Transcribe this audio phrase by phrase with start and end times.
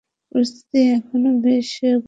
[0.31, 1.91] পরিস্থিতি এখনও বেশ ঘোলাটে।